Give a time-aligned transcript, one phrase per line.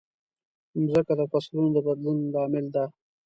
[0.81, 2.83] مځکه د فصلونو د بدلون لامل ده.